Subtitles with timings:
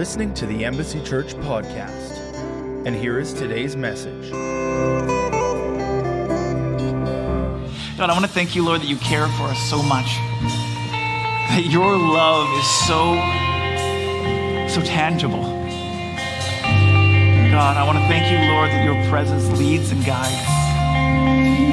[0.00, 2.16] listening to the Embassy Church podcast.
[2.86, 4.30] And here is today's message.
[7.98, 10.06] God, I want to thank you, Lord, that you care for us so much.
[11.50, 13.14] That your love is so,
[14.74, 15.42] so tangible.
[17.50, 20.46] God, I want to thank you, Lord, that your presence leads and guides.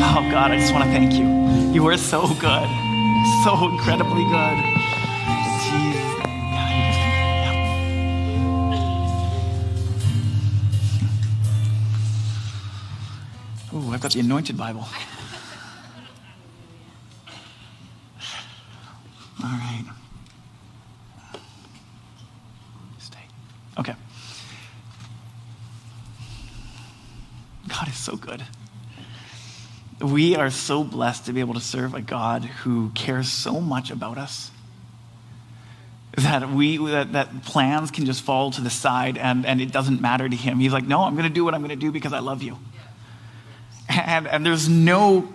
[0.04, 1.28] Oh, God, I just want to thank you.
[1.72, 2.70] You are so good,
[3.46, 4.77] so incredibly good.
[13.98, 14.82] I've got the anointed Bible.
[19.44, 19.86] All right.
[23.00, 23.18] Stay.
[23.80, 23.96] Okay.
[27.68, 28.44] God is so good.
[30.00, 33.90] We are so blessed to be able to serve a God who cares so much
[33.90, 34.52] about us
[36.18, 40.02] that we that, that plans can just fall to the side and, and it doesn't
[40.02, 40.60] matter to him.
[40.60, 42.44] He's like, no, I'm going to do what I'm going to do because I love
[42.44, 42.60] you.
[43.90, 45.28] And, and there's no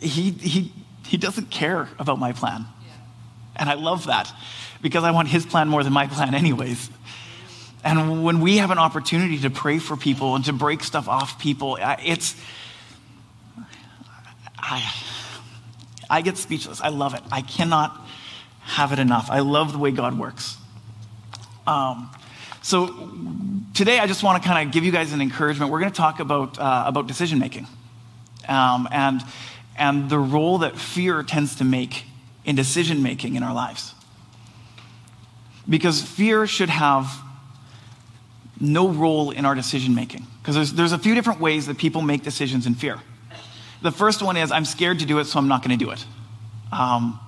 [0.00, 0.72] he, he,
[1.06, 2.66] he doesn't care about my plan.
[3.54, 4.32] And I love that
[4.80, 6.90] because I want his plan more than my plan, anyways.
[7.84, 11.38] And when we have an opportunity to pray for people and to break stuff off
[11.38, 12.34] people, it's.
[14.58, 14.92] I,
[16.08, 16.80] I get speechless.
[16.80, 17.22] I love it.
[17.30, 17.98] I cannot
[18.60, 19.30] have it enough.
[19.30, 20.56] I love the way God works.
[21.66, 22.10] Um,
[22.62, 23.10] so
[23.74, 25.70] today, I just want to kind of give you guys an encouragement.
[25.70, 27.66] We're going to talk about, uh, about decision making
[28.48, 29.22] um, and,
[29.76, 32.04] and the role that fear tends to make
[32.44, 33.94] in decision making in our lives.
[35.68, 37.10] Because fear should have
[38.58, 40.26] no role in our decision making.
[40.42, 42.98] Because there's, there's a few different ways that people make decisions in fear.
[43.82, 45.90] The first one is I'm scared to do it, so I'm not going to do
[45.90, 46.04] it.
[46.72, 47.18] Um,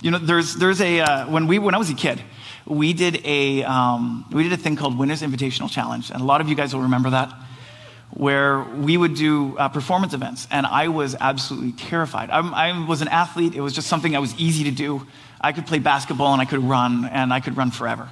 [0.00, 2.22] you know, there's, there's a, uh, when, we, when I was a kid,
[2.66, 6.10] we did, a, um, we did a thing called Winners Invitational Challenge.
[6.10, 7.32] And a lot of you guys will remember that
[8.14, 12.28] where we would do uh, performance events, and I was absolutely terrified.
[12.28, 15.06] I'm, I was an athlete, it was just something that was easy to do.
[15.40, 18.08] I could play basketball and I could run, and I could run forever.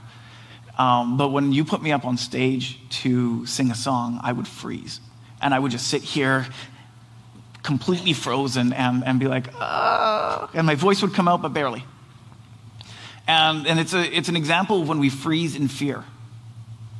[0.79, 4.49] Um, but when you put me up on stage to sing a song, I would
[4.49, 5.01] freeze.
[5.43, 6.47] And I would just sit here
[7.63, 11.85] completely frozen and, and be like, and my voice would come out, but barely.
[13.31, 16.05] And, and it's, a, it's an example of when we freeze in fear.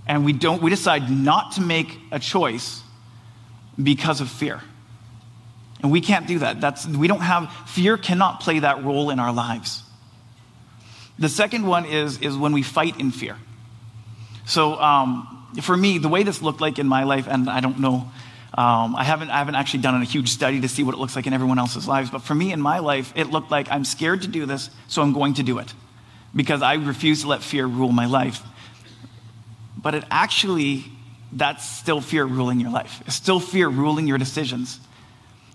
[0.07, 2.83] And we, don't, we decide not to make a choice
[3.83, 4.61] because of fear.
[5.83, 6.61] And we can't do that.
[6.61, 9.83] That's, we don't have, fear cannot play that role in our lives.
[11.19, 13.37] The second one is, is when we fight in fear.
[14.47, 17.81] So um, for me, the way this looked like in my life, and I don't
[17.81, 18.09] know,
[18.57, 21.17] um, I, haven't, I haven't actually done a huge study to see what it looks
[21.17, 23.85] like in everyone else's lives, but for me in my life, it looked like I'm
[23.85, 25.75] scared to do this, so I'm going to do it
[26.35, 28.43] because I refuse to let fear rule my life.
[29.77, 30.85] But it actually,
[31.33, 33.03] that's still fear ruling your life.
[33.07, 34.81] It's still fear ruling your decisions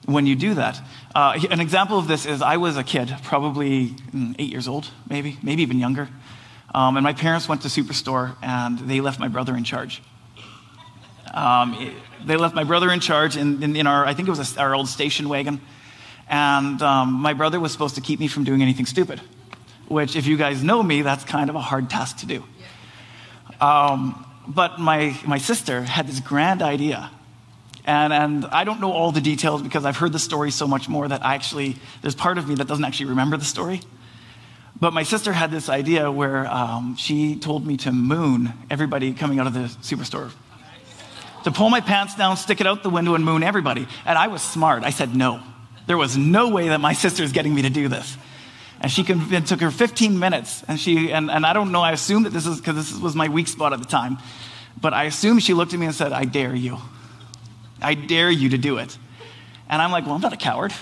[0.06, 0.80] when you do that.
[1.14, 4.90] Uh, an example of this is I was a kid, probably mm, eight years old,
[5.10, 6.10] maybe, maybe even younger.
[6.74, 10.02] Um, and my parents went to Superstore and they left my brother in charge.
[11.34, 11.94] Um,
[12.24, 14.60] they left my brother in charge in, in, in our, I think it was a,
[14.60, 15.62] our old station wagon.
[16.28, 19.22] And um, my brother was supposed to keep me from doing anything stupid,
[19.88, 22.44] which, if you guys know me, that's kind of a hard task to do.
[23.62, 27.10] Um, but my, my sister had this grand idea.
[27.86, 30.90] And, and I don't know all the details because I've heard the story so much
[30.90, 33.82] more that I actually, there's part of me that doesn't actually remember the story.
[34.80, 39.40] But my sister had this idea where um, she told me to moon everybody coming
[39.40, 40.32] out of the superstore.
[41.44, 43.88] To pull my pants down, stick it out the window, and moon everybody.
[44.06, 44.84] And I was smart.
[44.84, 45.42] I said no.
[45.86, 48.18] There was no way that my sister's getting me to do this.
[48.82, 50.64] And she it took her 15 minutes.
[50.68, 53.16] And, she, and, and I don't know, I assume that this is because this was
[53.16, 54.18] my weak spot at the time.
[54.80, 56.78] But I assume she looked at me and said, I dare you.
[57.82, 58.98] I dare you to do it.
[59.70, 60.74] And I'm like, well, I'm not a coward.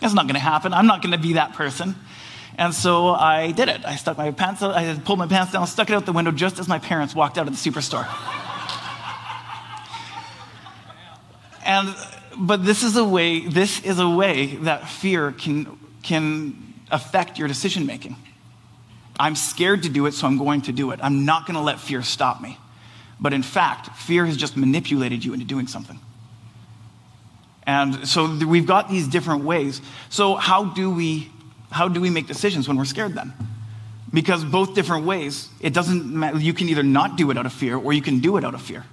[0.00, 0.72] That's not going to happen.
[0.72, 1.94] I'm not going to be that person.
[2.56, 3.84] And so I did it.
[3.84, 6.32] I stuck my pants out, I pulled my pants down, stuck it out the window
[6.32, 8.06] just as my parents walked out of the superstore.
[11.64, 11.94] And
[12.36, 17.48] but this is a way, this is a way that fear can can affect your
[17.48, 18.16] decision making.
[19.20, 21.00] I'm scared to do it, so I'm going to do it.
[21.02, 22.56] I'm not going to let fear stop me.
[23.20, 25.98] But in fact, fear has just manipulated you into doing something.
[27.64, 29.82] And so we've got these different ways.
[30.08, 31.30] So how do we
[31.70, 33.34] how do we make decisions when we're scared then?
[34.10, 36.38] Because both different ways, it doesn't matter.
[36.38, 38.54] You can either not do it out of fear or you can do it out
[38.54, 38.86] of fear.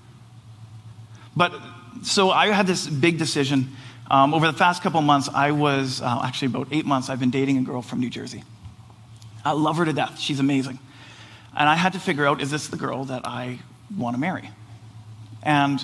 [1.38, 1.54] But
[2.02, 3.70] so I had this big decision.
[4.10, 7.32] Um, over the past couple months, I was uh, actually about eight months, I've been
[7.32, 8.44] dating a girl from New Jersey.
[9.44, 10.20] I love her to death.
[10.20, 10.80] She's amazing.
[11.56, 13.60] And I had to figure out is this the girl that I
[13.96, 14.50] want to marry?
[15.42, 15.84] And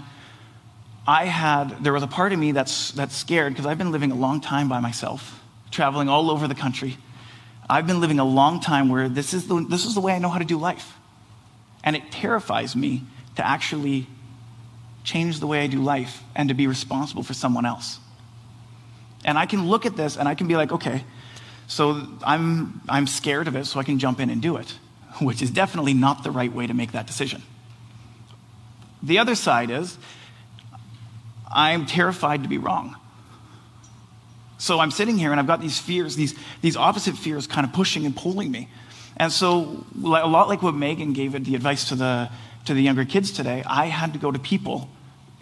[1.07, 4.12] I had, there was a part of me that's, that's scared because I've been living
[4.12, 5.41] a long time by myself,
[5.71, 6.97] traveling all over the country.
[7.69, 10.19] I've been living a long time where this is the, this is the way I
[10.19, 10.94] know how to do life.
[11.83, 13.03] And it terrifies me
[13.38, 14.07] to actually
[15.03, 18.00] change the way I do life and to be responsible for someone else.
[19.23, 21.03] And I can look at this and I can be like, okay,
[21.68, 24.73] so I'm, I'm scared of it, so I can jump in and do it,
[25.21, 27.41] which is definitely not the right way to make that decision.
[29.03, 29.97] The other side is,
[31.51, 32.95] I'm terrified to be wrong.
[34.57, 37.74] So I'm sitting here and I've got these fears, these, these opposite fears kind of
[37.74, 38.69] pushing and pulling me.
[39.17, 42.29] And so, a lot like what Megan gave the advice to the,
[42.65, 44.89] to the younger kids today, I had to go to people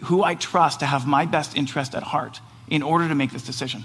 [0.04, 3.42] who I trust to have my best interest at heart in order to make this
[3.42, 3.84] decision.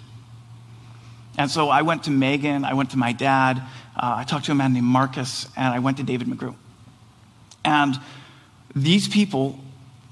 [1.37, 3.57] And so I went to Megan, I went to my dad,
[3.95, 6.55] uh, I talked to a man named Marcus, and I went to David McGrew.
[7.65, 7.99] And
[8.73, 9.59] these people,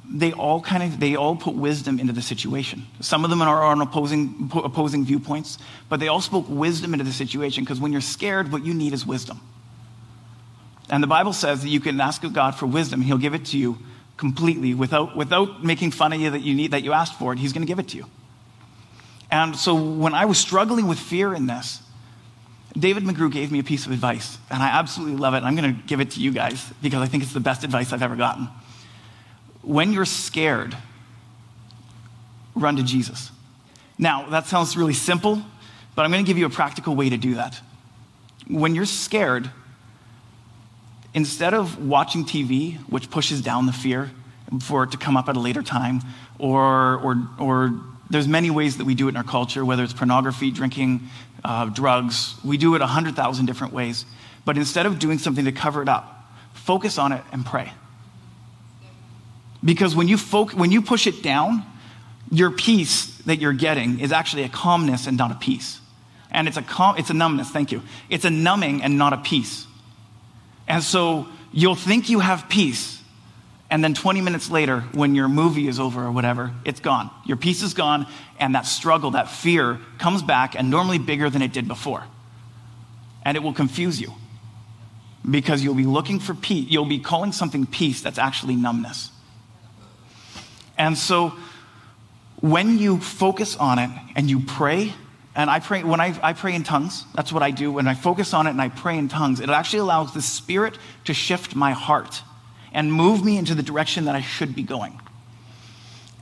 [0.09, 2.85] they all kind of they all put wisdom into the situation.
[2.99, 7.13] Some of them are on opposing opposing viewpoints, but they all spoke wisdom into the
[7.13, 9.39] situation because when you're scared, what you need is wisdom.
[10.89, 13.57] And the Bible says that you can ask God for wisdom, He'll give it to
[13.57, 13.77] you
[14.17, 17.39] completely without, without making fun of you that you need that you asked for it.
[17.39, 18.05] He's going to give it to you.
[19.33, 21.81] And so when I was struggling with fear in this,
[22.77, 25.41] David McGrew gave me a piece of advice, and I absolutely love it.
[25.41, 27.91] I'm going to give it to you guys because I think it's the best advice
[27.91, 28.47] I've ever gotten.
[29.63, 30.77] When you're scared,
[32.53, 33.31] run to Jesus.
[33.97, 35.41] Now, that sounds really simple,
[35.95, 37.59] but I'm going to give you a practical way to do that.
[38.47, 39.49] When you're scared,
[41.15, 44.11] instead of watching TV, which pushes down the fear
[44.61, 46.01] for it to come up at a later time,
[46.37, 47.81] or, or, or
[48.13, 51.09] there's many ways that we do it in our culture, whether it's pornography, drinking,
[51.43, 52.35] uh, drugs.
[52.43, 54.05] We do it a 100,000 different ways.
[54.45, 57.71] But instead of doing something to cover it up, focus on it and pray.
[59.63, 61.65] Because when you, foc- when you push it down,
[62.29, 65.79] your peace that you're getting is actually a calmness and not a peace.
[66.31, 67.81] And it's a, cal- it's a numbness, thank you.
[68.09, 69.67] It's a numbing and not a peace.
[70.67, 73.01] And so you'll think you have peace,
[73.73, 77.09] and then 20 minutes later, when your movie is over or whatever, it's gone.
[77.25, 78.05] Your peace is gone,
[78.39, 82.03] and that struggle, that fear comes back, and normally bigger than it did before.
[83.23, 84.13] And it will confuse you
[85.27, 86.69] because you'll be looking for peace.
[86.69, 89.09] You'll be calling something peace that's actually numbness.
[90.77, 91.33] And so
[92.41, 94.93] when you focus on it and you pray,
[95.35, 97.71] and I pray, when I, I pray in tongues, that's what I do.
[97.71, 100.77] When I focus on it and I pray in tongues, it actually allows the Spirit
[101.05, 102.21] to shift my heart
[102.73, 104.99] and move me into the direction that I should be going.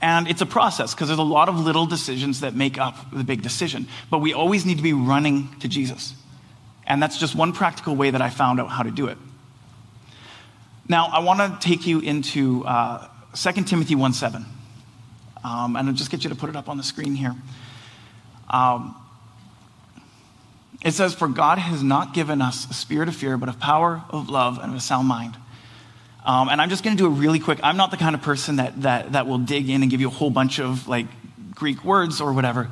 [0.02, 3.24] And it's a process because there's a lot of little decisions that make up the
[3.24, 3.88] big decision.
[4.10, 6.16] But we always need to be running to Jesus.
[6.88, 9.18] And that's just one practical way that I found out how to do it.
[10.90, 14.46] Now, I want to take you into uh, 2 Timothy 1 7.
[15.44, 17.36] Um, and I'll just get you to put it up on the screen here.
[18.50, 18.96] Um,
[20.84, 24.04] it says, For God has not given us a spirit of fear, but of power,
[24.10, 25.38] of love, and of a sound mind.
[26.24, 27.60] Um, and I'm just going to do it really quick.
[27.64, 30.08] I'm not the kind of person that, that, that will dig in and give you
[30.08, 31.08] a whole bunch of like
[31.56, 32.70] Greek words or whatever.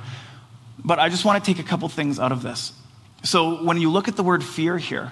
[0.84, 2.74] But I just want to take a couple things out of this.
[3.24, 5.12] So when you look at the word fear here,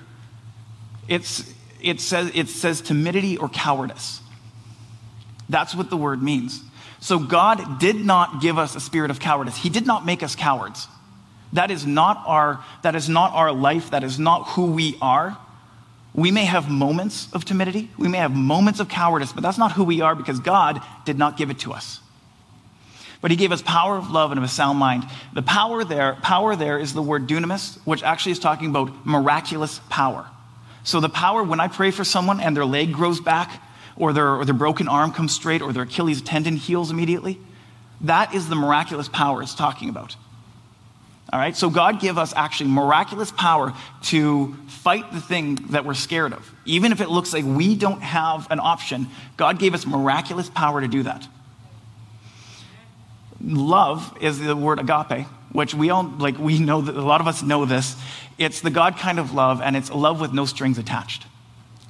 [1.07, 1.51] it's,
[1.81, 4.21] it, says, it says timidity or cowardice.
[5.49, 6.61] That's what the word means.
[6.99, 9.55] So God did not give us a spirit of cowardice.
[9.55, 10.87] He did not make us cowards.
[11.53, 13.91] That is not our, that is not our life.
[13.91, 15.37] That is not who we are.
[16.17, 19.73] We may have moments of timidity, we may have moments of cowardice, but that's not
[19.73, 21.99] who we are because God did not give it to us.
[23.21, 25.03] But he gave us power of love and of a sound mind.
[25.33, 29.79] The power there, power there is the word dunamis, which actually is talking about miraculous
[29.89, 30.25] power.
[30.83, 33.61] So the power, when I pray for someone and their leg grows back,
[33.95, 37.39] or their, or their broken arm comes straight, or their Achilles tendon heals immediately,
[38.01, 40.15] that is the miraculous power it's talking about.
[41.31, 45.93] All right, so God give us actually miraculous power to fight the thing that we're
[45.93, 46.49] scared of.
[46.63, 50.79] Even if it looks like we don't have an option, God gave us miraculous power
[50.79, 51.27] to do that.
[53.41, 57.27] Love is the word agape, which we all like we know that a lot of
[57.27, 57.97] us know this.
[58.37, 61.25] It's the God kind of love, and it's love with no strings attached.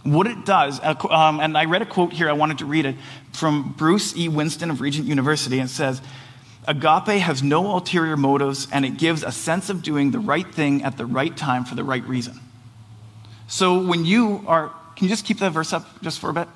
[0.03, 2.96] What it does, um, and I read a quote here, I wanted to read it
[3.34, 4.29] from Bruce E.
[4.29, 6.01] Winston of Regent University, and it says,
[6.68, 10.84] Agape has no ulterior motives and it gives a sense of doing the right thing
[10.84, 12.40] at the right time for the right reason.
[13.48, 16.48] So when you are, can you just keep that verse up just for a bit?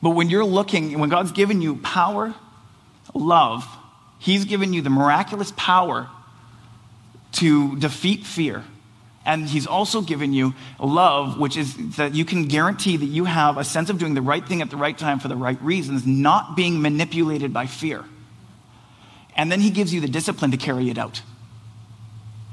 [0.00, 2.34] But when you're looking, when God's given you power,
[3.14, 3.66] love,
[4.22, 6.08] He's given you the miraculous power
[7.32, 8.62] to defeat fear
[9.26, 13.56] And he's also given you love, which is that you can guarantee that you have
[13.58, 16.06] a sense of doing the right thing at the right time for the right reasons,
[16.06, 18.04] not being manipulated by fear.
[19.36, 21.22] And then he gives you the discipline to carry it out.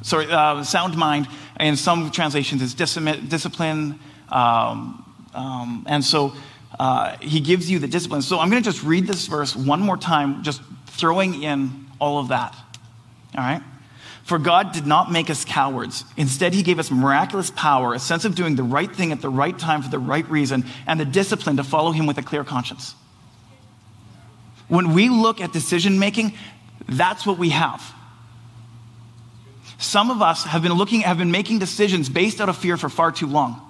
[0.02, 1.28] Sorry, uh, sound mind,
[1.60, 4.00] in some translations, is discipline.
[4.30, 6.34] Um, um, and so
[6.80, 8.22] uh, he gives you the discipline.
[8.22, 12.20] So I'm going to just read this verse one more time, just throwing in all
[12.20, 12.56] of that.
[13.36, 13.62] All right?
[14.24, 16.06] For God did not make us cowards.
[16.16, 19.30] Instead, He gave us miraculous power, a sense of doing the right thing at the
[19.30, 22.44] right time for the right reason, and the discipline to follow Him with a clear
[22.44, 22.94] conscience.
[24.68, 26.34] When we look at decision making,
[26.88, 27.82] that's what we have.
[29.78, 32.90] Some of us have been looking, have been making decisions based out of fear for
[32.90, 33.66] far too long.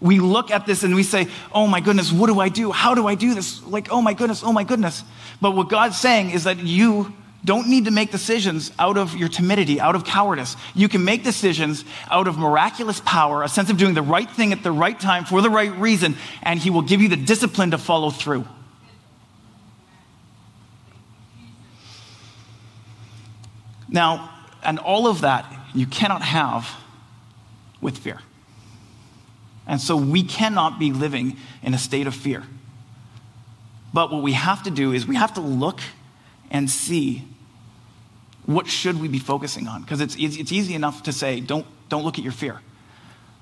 [0.00, 2.72] We look at this and we say, Oh my goodness, what do I do?
[2.72, 3.62] How do I do this?
[3.64, 5.04] Like, oh my goodness, oh my goodness.
[5.40, 7.12] But what God's saying is that you
[7.44, 10.56] don't need to make decisions out of your timidity, out of cowardice.
[10.74, 14.52] You can make decisions out of miraculous power, a sense of doing the right thing
[14.52, 17.72] at the right time for the right reason, and He will give you the discipline
[17.72, 18.46] to follow through.
[23.92, 24.30] Now,
[24.64, 25.44] and all of that
[25.74, 26.68] you cannot have
[27.80, 28.18] with fear.
[29.66, 32.42] And so we cannot be living in a state of fear.
[33.94, 35.80] But what we have to do is we have to look
[36.50, 37.22] and see
[38.46, 39.82] what should we be focusing on?
[39.82, 42.60] Because it's, it's easy enough to say, don't, don't look at your fear.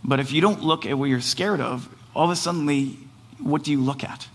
[0.04, 3.62] But if you don't look at what you're scared of, all of a sudden, what
[3.62, 4.28] do you look at?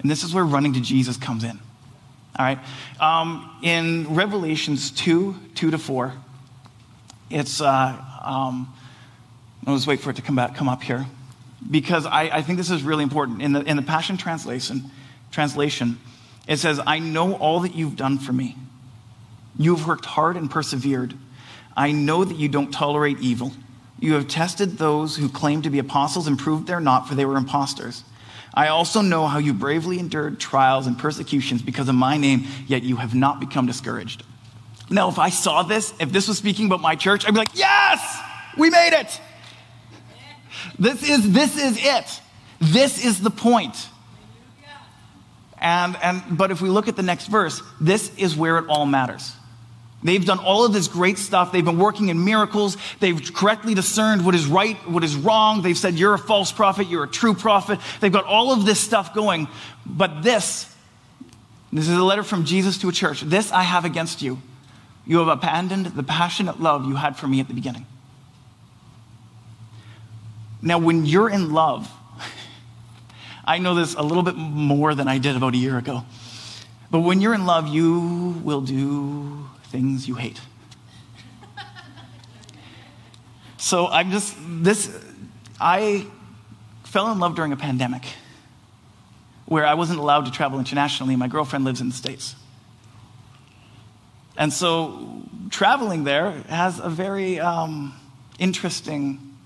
[0.00, 1.58] And this is where running to Jesus comes in.
[2.38, 2.58] All right?
[3.00, 6.12] Um, in Revelations 2 2 to 4,
[7.30, 8.72] it's, uh, um,
[9.66, 11.06] I'll just wait for it to come back, come up here,
[11.68, 13.42] because I, I think this is really important.
[13.42, 14.90] In the, in the Passion Translation,
[15.32, 15.98] translation,
[16.46, 18.56] it says, I know all that you've done for me
[19.58, 21.14] you have worked hard and persevered.
[21.76, 23.52] I know that you don't tolerate evil.
[23.98, 27.24] You have tested those who claim to be apostles and proved they're not, for they
[27.24, 28.04] were impostors.
[28.56, 32.82] I also know how you bravely endured trials and persecutions because of my name, yet
[32.82, 34.24] you have not become discouraged.
[34.88, 37.54] Now, if I saw this, if this was speaking about my church, I'd be like,
[37.54, 38.18] yes,
[38.56, 39.20] we made it.
[40.78, 42.20] This is, this is it.
[42.60, 43.88] This is the point.
[45.58, 48.86] And, and, but if we look at the next verse, this is where it all
[48.86, 49.35] matters.
[50.06, 51.50] They've done all of this great stuff.
[51.50, 52.76] They've been working in miracles.
[53.00, 55.62] They've correctly discerned what is right, what is wrong.
[55.62, 57.80] They've said, You're a false prophet, you're a true prophet.
[57.98, 59.48] They've got all of this stuff going.
[59.84, 60.72] But this,
[61.72, 63.22] this is a letter from Jesus to a church.
[63.22, 64.40] This I have against you.
[65.06, 67.84] You have abandoned the passionate love you had for me at the beginning.
[70.62, 71.90] Now, when you're in love,
[73.44, 76.04] I know this a little bit more than I did about a year ago.
[76.92, 80.40] But when you're in love, you will do things you hate.
[83.58, 84.90] so I'm just, this,
[85.60, 86.06] I
[86.84, 88.04] fell in love during a pandemic
[89.44, 91.14] where I wasn't allowed to travel internationally.
[91.14, 92.36] My girlfriend lives in the States.
[94.38, 97.92] And so traveling there has a very um,
[98.38, 99.36] interesting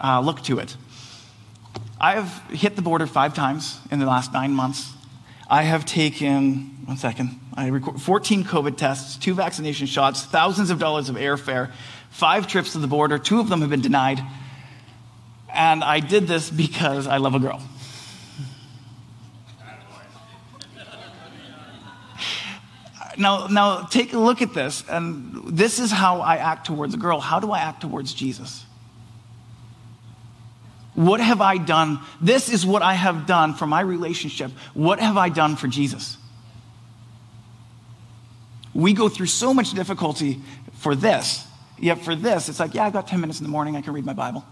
[0.00, 0.76] uh, look to it.
[2.00, 4.93] I've hit the border five times in the last nine months.
[5.48, 7.38] I have taken one second.
[7.54, 11.72] I record 14 COVID tests, two vaccination shots, thousands of dollars of airfare,
[12.10, 13.18] five trips to the border.
[13.18, 14.20] Two of them have been denied.
[15.52, 17.62] And I did this because I love a girl.
[23.16, 26.96] Now, now take a look at this, and this is how I act towards a
[26.96, 27.20] girl.
[27.20, 28.64] How do I act towards Jesus?
[30.94, 32.00] What have I done?
[32.20, 34.52] This is what I have done for my relationship.
[34.74, 36.16] What have I done for Jesus?
[38.72, 40.40] We go through so much difficulty
[40.74, 41.46] for this.
[41.78, 43.92] Yet for this, it's like, yeah, I've got 10 minutes in the morning, I can
[43.92, 44.44] read my Bible.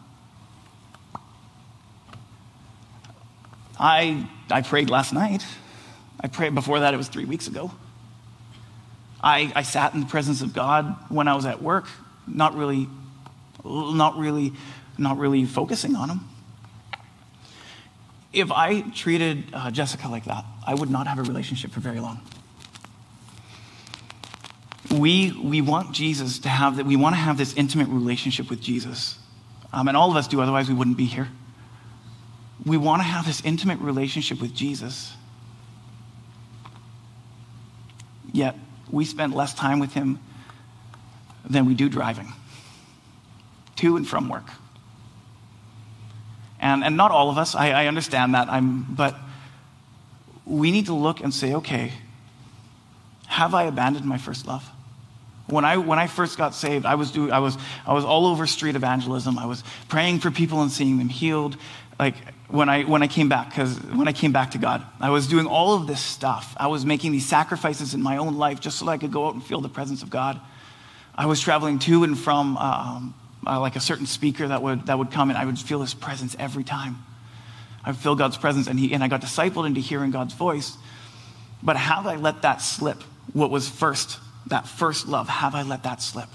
[3.79, 5.45] I, I prayed last night.
[6.21, 7.71] I prayed before that, it was three weeks ago.
[9.23, 11.87] I, I sat in the presence of God when I was at work,
[12.27, 12.89] not really,
[13.65, 14.53] not really,
[14.99, 16.21] not really focusing on Him.
[18.33, 22.01] If I treated uh, Jessica like that, I would not have a relationship for very
[22.01, 22.21] long
[24.93, 28.61] we, we want Jesus to have that, we want to have this intimate relationship with
[28.61, 29.19] Jesus.
[29.73, 31.29] Um, and all of us do, otherwise, we wouldn't be here.
[32.65, 35.15] We want to have this intimate relationship with Jesus.
[38.33, 38.57] Yet,
[38.91, 40.21] we spend less time with him
[41.49, 42.33] than we do driving
[43.77, 44.49] to and from work.
[46.63, 49.17] And, and not all of us, I, I understand that, I'm, but
[50.47, 51.93] we need to look and say, okay,
[53.27, 54.65] have I abandoned my first love?
[55.49, 58.27] When I, when I first got saved, I was, doing, I, was, I was all
[58.27, 59.41] over street evangelism.
[59.41, 61.57] I was praying for people and seeing them healed.
[61.99, 62.15] Like
[62.47, 65.27] when I, when I came back, because when I came back to God, I was
[65.27, 66.55] doing all of this stuff.
[66.57, 69.27] I was making these sacrifices in my own life just so that I could go
[69.27, 70.41] out and feel the presence of God.
[71.13, 73.15] I was traveling to and from um,
[73.47, 75.95] uh, like a certain speaker that would, that would come, and I would feel his
[75.95, 76.97] presence every time.
[77.85, 80.77] I would feel God's presence, and, he, and I got discipled into hearing God's voice.
[81.63, 83.03] But have I let that slip?
[83.33, 86.29] What was first, that first love, have I let that slip?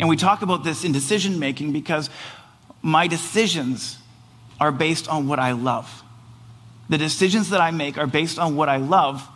[0.00, 2.10] And we talk about this in decision making because
[2.80, 3.98] my decisions
[4.60, 6.02] are based on what I love.
[6.88, 9.26] The decisions that I make are based on what I love,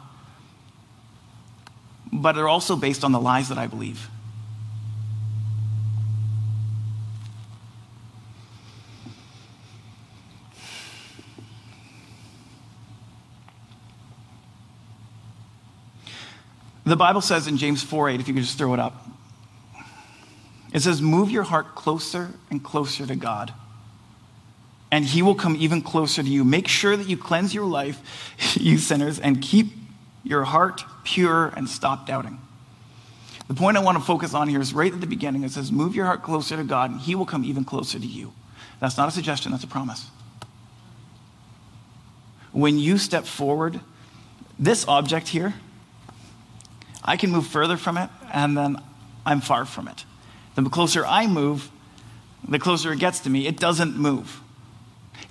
[2.13, 4.09] but they're also based on the lies that I believe.
[16.87, 19.05] The Bible says in James 4 8, if you could just throw it up,
[20.73, 23.53] it says, Move your heart closer and closer to God,
[24.93, 26.45] and He will come even closer to you.
[26.45, 28.01] Make sure that you cleanse your life,
[28.55, 29.73] you sinners, and keep
[30.23, 32.39] your heart pure and stop doubting.
[33.49, 35.43] The point I want to focus on here is right at the beginning.
[35.43, 38.07] It says, Move your heart closer to God, and He will come even closer to
[38.07, 38.33] you.
[38.79, 40.07] That's not a suggestion, that's a promise.
[42.53, 43.81] When you step forward,
[44.57, 45.55] this object here,
[47.07, 48.77] I can move further from it, and then
[49.25, 50.05] I'm far from it.
[50.55, 51.71] The closer I move,
[52.49, 53.47] the closer it gets to me.
[53.47, 54.41] It doesn't move.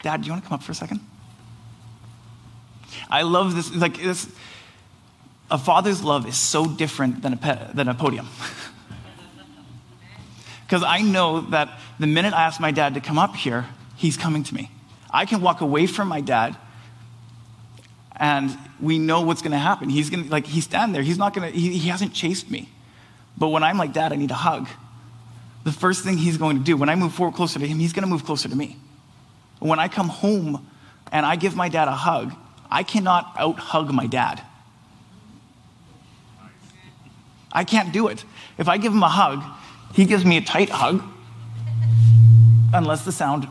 [0.01, 0.99] Dad, do you want to come up for a second?
[3.09, 3.73] I love this.
[3.75, 4.29] Like this,
[5.49, 8.27] a father's love is so different than a, pe- than a podium.
[10.65, 14.17] Because I know that the minute I ask my dad to come up here, he's
[14.17, 14.71] coming to me.
[15.11, 16.57] I can walk away from my dad
[18.17, 19.89] and we know what's going to happen.
[19.89, 21.03] He's going to, like, he's standing there.
[21.03, 22.69] He's not going to, he, he hasn't chased me.
[23.37, 24.67] But when I'm like, Dad, I need a hug,
[25.63, 27.91] the first thing he's going to do, when I move forward closer to him, he's
[27.91, 28.77] going to move closer to me.
[29.59, 30.69] When I come home
[31.11, 32.33] and I give my dad a hug,
[32.69, 34.41] I cannot out hug my dad.
[37.51, 38.23] I can't do it.
[38.57, 39.43] If I give him a hug,
[39.93, 41.01] he gives me a tight hug,
[42.73, 43.47] unless the sound.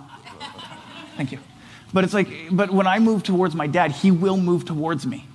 [1.17, 1.39] Thank you.
[1.95, 5.27] But it's like, but when I move towards my dad, he will move towards me.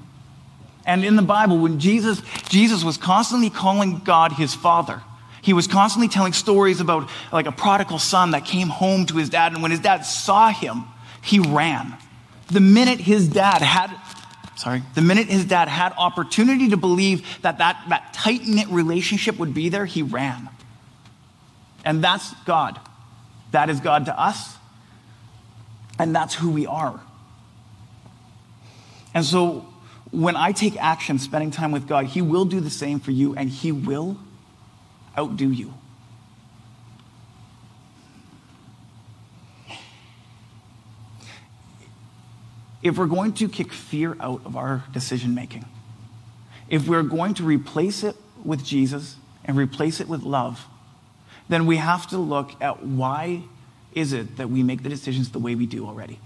[0.85, 5.01] And in the Bible, when Jesus, Jesus was constantly calling God his father,
[5.41, 9.29] he was constantly telling stories about like a prodigal son that came home to his
[9.29, 9.53] dad.
[9.53, 10.83] And when his dad saw him,
[11.23, 11.95] he ran.
[12.47, 13.95] The minute his dad had,
[14.57, 19.39] sorry, the minute his dad had opportunity to believe that that, that tight knit relationship
[19.39, 20.49] would be there, he ran.
[21.85, 22.77] And that's God.
[23.51, 24.58] That is God to us.
[25.99, 27.01] And that's who we are.
[29.13, 29.67] And so
[30.11, 33.35] when I take action spending time with God, He will do the same for you
[33.35, 34.17] and He will
[35.17, 35.73] outdo you.
[42.81, 45.65] If we're going to kick fear out of our decision making,
[46.69, 50.65] if we're going to replace it with Jesus and replace it with love,
[51.49, 53.43] then we have to look at why
[53.93, 56.19] is it that we make the decisions the way we do already?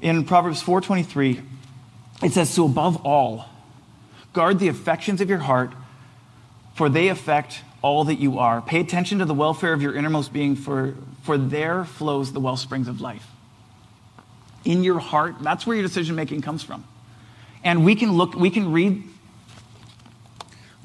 [0.00, 1.40] In Proverbs 4:23,
[2.22, 3.46] it says, "So above all,
[4.32, 5.72] guard the affections of your heart,
[6.74, 8.60] for they affect all that you are.
[8.60, 12.56] Pay attention to the welfare of your innermost being, for, for there flows the well
[12.56, 13.26] springs of life."
[14.64, 16.84] In your heart, that's where your decision making comes from.
[17.64, 19.02] And we can look, we can read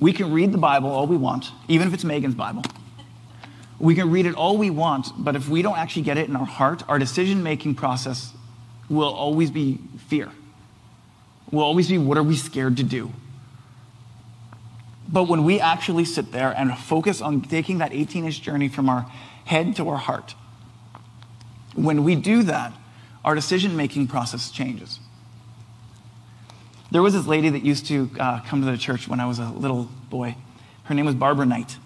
[0.02, 2.64] we can read the Bible all we want, even if it's Megan's Bible.
[3.80, 6.36] We can read it all we want, but if we don't actually get it in
[6.36, 8.34] our heart, our decision making process
[8.90, 10.30] will always be fear.
[11.52, 13.12] Will always be what are we scared to do?
[15.08, 18.90] But when we actually sit there and focus on taking that 18 inch journey from
[18.90, 19.12] our
[19.46, 20.34] head to our heart,
[21.76, 22.74] when we do that,
[23.24, 25.00] our decision making process changes.
[26.92, 29.40] There was this lady that used to uh, come to the church when I was
[29.40, 30.36] a little boy.
[30.84, 31.78] Her name was Barbara Knight.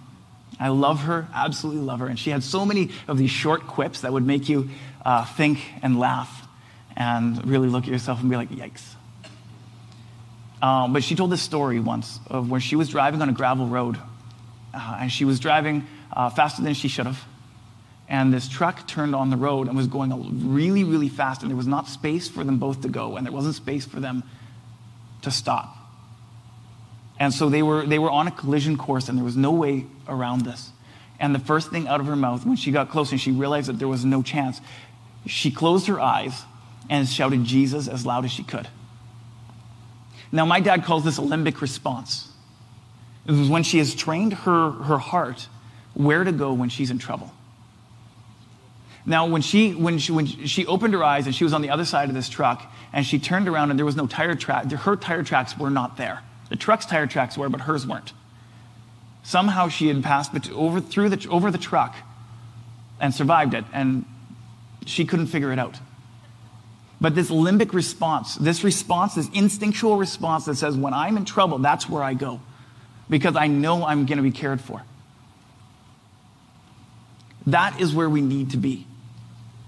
[0.60, 2.08] I love her, absolutely love her.
[2.08, 4.70] And she had so many of these short quips that would make you
[5.06, 6.48] uh, think and laugh
[6.98, 8.82] and really look at yourself and be like, yikes.
[10.60, 13.68] Um, but she told this story once of where she was driving on a gravel
[13.68, 14.00] road
[14.74, 17.24] uh, and she was driving uh, faster than she should have.
[18.08, 21.58] And this truck turned on the road and was going really, really fast, and there
[21.58, 24.24] was not space for them both to go, and there wasn't space for them
[25.26, 25.78] to stop.
[27.20, 29.86] And so they were, they were on a collision course, and there was no way
[30.08, 30.72] around this.
[31.20, 33.70] And the first thing out of her mouth, when she got close and she realized
[33.70, 34.60] that there was no chance,
[35.26, 36.44] she closed her eyes
[36.90, 38.68] and shouted Jesus as loud as she could.
[40.32, 42.32] Now, my dad calls this a limbic response.
[43.26, 45.48] It was when she has trained her, her heart
[45.94, 47.32] where to go when she's in trouble.
[49.06, 51.70] Now, when she, when, she, when she opened her eyes and she was on the
[51.70, 54.72] other side of this truck and she turned around and there was no tire track,
[54.72, 56.22] her tire tracks were not there.
[56.50, 58.14] The truck's tire tracks were, but hers weren't.
[59.24, 61.96] Somehow she had passed but over, through the, over the truck
[63.00, 64.06] and survived it, and
[64.86, 65.78] she couldn't figure it out.
[67.02, 71.60] But this limbic response, this response, this instinctual response that says, when I'm in trouble,
[71.60, 72.40] that's where I go
[73.10, 74.82] because I know I'm going to be cared for.
[77.48, 78.88] That is where we need to be.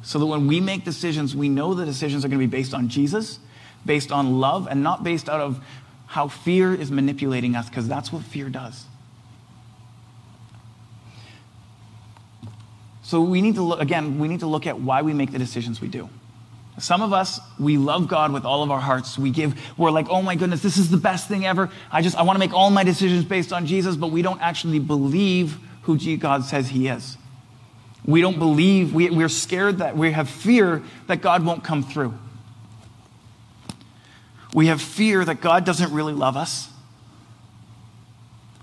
[0.08, 2.74] So that when we make decisions, we know the decisions are going to be based
[2.74, 3.40] on Jesus,
[3.86, 5.62] based on love, and not based out of
[6.06, 8.86] how fear is manipulating us, because that's what fear does.
[13.04, 15.40] So we need to look, again, we need to look at why we make the
[15.40, 16.08] decisions we do.
[16.80, 19.18] Some of us, we love God with all of our hearts.
[19.18, 21.70] We give, we're like, oh my goodness, this is the best thing ever.
[21.92, 24.42] I just, I want to make all my decisions based on Jesus, but we don't
[24.42, 27.18] actually believe who God says He is.
[28.08, 32.18] We don't believe, we, we're scared that we have fear that God won't come through.
[34.54, 36.70] We have fear that God doesn't really love us.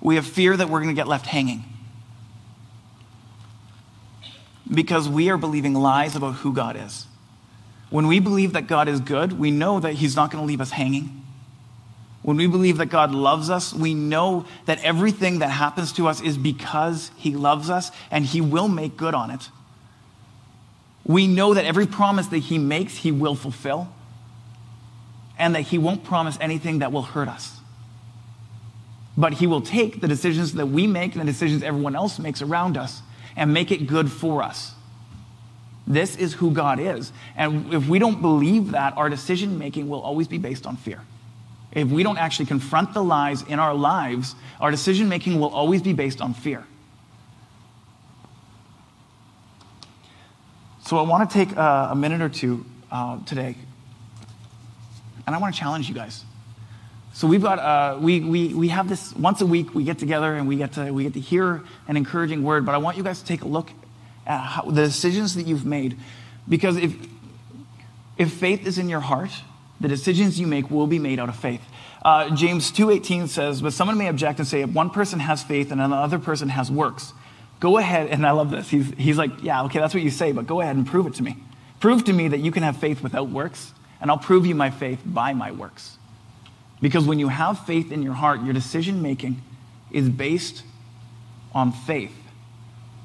[0.01, 1.65] We have fear that we're going to get left hanging.
[4.73, 7.07] Because we are believing lies about who God is.
[7.91, 10.63] When we believe that God is good, we know that He's not going to leave
[10.63, 11.24] us hanging.
[12.25, 16.23] When we believe that God loves us, we know that everything that happens to us
[16.23, 19.51] is because He loves us and He will make good on it.
[21.05, 23.93] We know that every promise that He makes, He will fulfill,
[25.39, 27.59] and that He won't promise anything that will hurt us.
[29.19, 32.41] But He will take the decisions that we make and the decisions everyone else makes
[32.41, 33.03] around us
[33.37, 34.73] and make it good for us.
[35.87, 37.13] This is who God is.
[37.37, 41.03] And if we don't believe that, our decision making will always be based on fear.
[41.75, 45.83] If we don't actually confront the lies in our lives, our decision making will always
[45.83, 46.65] be based on fear.
[50.87, 53.57] So I want to take a, a minute or two uh, today,
[55.27, 56.25] and I want to challenge you guys.
[57.15, 60.35] So we've got uh, we, we, we have this once a week we get together
[60.35, 62.67] and we get to we get to hear an encouraging word.
[62.67, 63.71] But I want you guys to take a look
[64.27, 65.97] at how, the decisions that you've made.
[66.49, 66.95] Because if,
[68.19, 69.31] if faith is in your heart,
[69.81, 71.63] the decisions you make will be made out of faith.
[72.05, 75.73] Uh, James 2.18 says, but someone may object and say, if one person has faith
[75.73, 77.13] and another person has works,
[77.61, 78.69] go ahead, and I love this.
[78.69, 81.15] He's, he's like, yeah, okay, that's what you say, but go ahead and prove it
[81.15, 81.37] to me.
[81.81, 84.71] Prove to me that you can have faith without works, and I'll prove you my
[84.71, 85.99] faith by my works.
[86.81, 89.41] Because when you have faith in your heart, your decision making
[89.91, 90.63] is based
[91.55, 92.13] on faith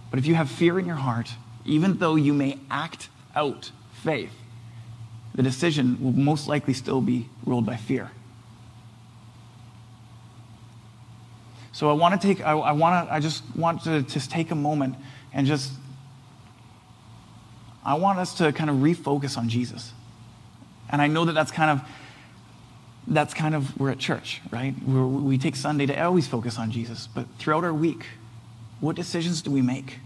[0.10, 1.29] but if you have fear in your heart,
[1.65, 4.34] even though you may act out faith,
[5.35, 8.11] the decision will most likely still be ruled by fear.
[11.71, 14.51] So I want to take, I, I want to, I just want to just take
[14.51, 14.95] a moment
[15.31, 15.71] and just,
[17.85, 19.93] I want us to kind of refocus on Jesus.
[20.89, 21.87] And I know that that's kind of,
[23.07, 24.73] that's kind of, we're at church, right?
[24.85, 28.05] We're, we take Sunday to always focus on Jesus, but throughout our week,
[28.81, 29.99] what decisions do we make?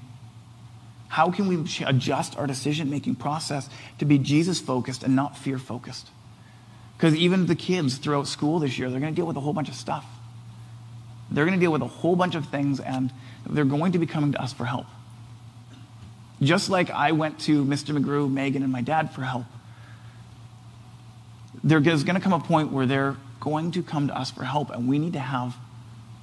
[1.14, 5.60] How can we adjust our decision making process to be Jesus focused and not fear
[5.60, 6.10] focused?
[6.98, 9.54] Because even the kids throughout school this year, they're going to deal with a whole
[9.54, 10.08] bunch of stuff.
[11.30, 13.14] They're going to deal with a whole bunch of things, and
[13.48, 14.88] they're going to be coming to us for help.
[16.42, 17.96] Just like I went to Mr.
[17.96, 19.46] McGrew, Megan, and my dad for help,
[21.64, 24.72] there's going to come a point where they're going to come to us for help,
[24.72, 25.56] and we need to have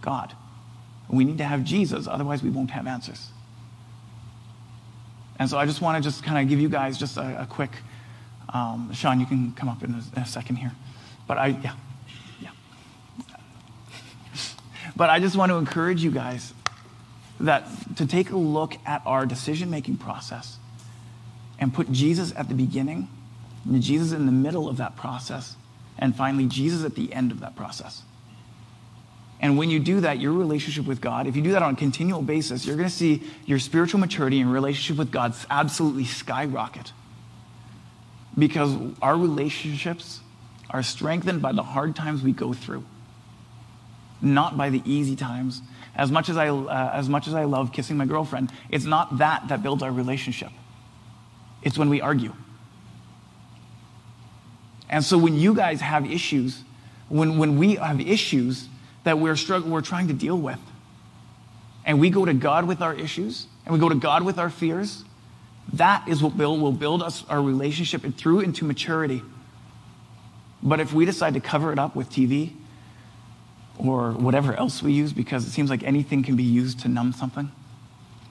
[0.03, 0.35] God.
[1.09, 3.31] We need to have Jesus, otherwise, we won't have answers.
[5.41, 7.47] And so I just want to just kind of give you guys just a, a
[7.47, 7.71] quick,
[8.53, 10.73] um, Sean, you can come up in a, in a second here.
[11.27, 11.75] But I, yeah,
[12.43, 12.51] yeah.
[14.95, 16.53] but I just want to encourage you guys
[17.41, 20.59] that to take a look at our decision making process
[21.59, 23.09] and put Jesus at the beginning,
[23.79, 25.57] Jesus in the middle of that process,
[25.99, 28.03] and finally Jesus at the end of that process.
[29.41, 31.77] And when you do that, your relationship with God, if you do that on a
[31.77, 36.93] continual basis, you're going to see your spiritual maturity and relationship with God absolutely skyrocket.
[38.39, 40.21] Because our relationships
[40.69, 42.85] are strengthened by the hard times we go through,
[44.21, 45.63] not by the easy times.
[45.97, 49.19] As much as I, uh, as much as I love kissing my girlfriend, it's not
[49.19, 50.51] that that builds our relationship.
[51.63, 52.35] It's when we argue.
[54.91, 56.63] And so when you guys have issues,
[57.09, 58.69] when, when we have issues,
[59.05, 60.59] that we're, struggling, we're trying to deal with.
[61.85, 64.51] And we go to God with our issues, and we go to God with our
[64.51, 65.05] fears.
[65.73, 69.23] That is what will, will build us our relationship and through into maturity.
[70.63, 72.53] But if we decide to cover it up with TV
[73.79, 77.13] or whatever else we use, because it seems like anything can be used to numb
[77.13, 77.51] something,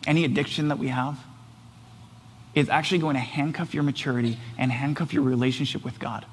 [0.05, 1.19] any addiction that we have,
[2.53, 6.25] is actually going to handcuff your maturity and handcuff your relationship with God.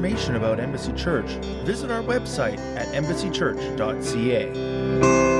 [0.00, 1.28] Information about Embassy Church,
[1.66, 5.39] visit our website at embassychurch.ca.